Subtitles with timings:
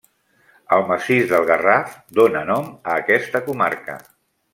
[0.77, 3.99] El massís del Garraf dóna nom a aquesta comarca.